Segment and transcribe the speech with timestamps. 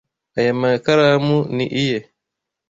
[0.39, 1.99] Aya makaramu ni iye.